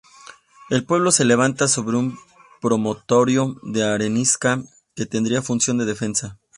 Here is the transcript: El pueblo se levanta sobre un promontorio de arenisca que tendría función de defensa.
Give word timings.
El 0.71 0.83
pueblo 0.83 1.11
se 1.11 1.25
levanta 1.25 1.67
sobre 1.67 1.95
un 1.95 2.17
promontorio 2.59 3.57
de 3.61 3.83
arenisca 3.83 4.63
que 4.95 5.05
tendría 5.05 5.43
función 5.43 5.77
de 5.77 5.85
defensa. 5.85 6.39